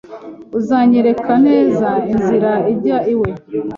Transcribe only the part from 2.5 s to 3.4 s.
ijya iwe?